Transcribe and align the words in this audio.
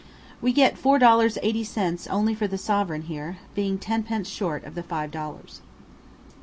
We 0.41 0.51
get 0.51 0.79
4 0.79 0.97
dollars 0.97 1.37
80 1.43 1.63
cents 1.63 2.07
only 2.07 2.33
for 2.33 2.47
the 2.47 2.57
sovereign 2.57 3.03
here, 3.03 3.37
being 3.53 3.77
tenpence 3.77 4.27
short 4.27 4.63
of 4.63 4.73
the 4.73 4.81
five 4.81 5.11
dollars. 5.11 5.61